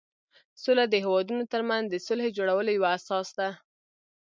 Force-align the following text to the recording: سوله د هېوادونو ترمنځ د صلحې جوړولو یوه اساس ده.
سوله 0.63 0.83
د 0.89 0.93
هېوادونو 1.05 1.43
ترمنځ 1.53 1.85
د 1.89 1.95
صلحې 2.07 2.35
جوړولو 2.37 2.69
یوه 2.77 2.89
اساس 2.97 3.27
ده. 3.37 3.49